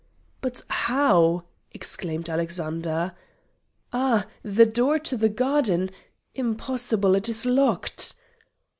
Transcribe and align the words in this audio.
"But 0.41 0.63
how?" 0.67 1.43
exclaimed 1.69 2.27
Alexander. 2.27 3.11
"Ah! 3.93 4.25
the 4.41 4.65
door 4.65 4.97
to 4.97 5.15
the 5.15 5.29
garden! 5.29 5.91
Impossible 6.33 7.13
it 7.13 7.29
is 7.29 7.45
locked!" 7.45 8.15